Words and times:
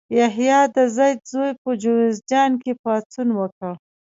یحیی 0.19 0.61
د 0.75 0.77
زید 0.95 1.19
زوی 1.31 1.51
په 1.61 1.69
جوزجان 1.81 2.51
کې 2.63 2.71
پاڅون 2.83 3.29
وکړ. 3.39 3.71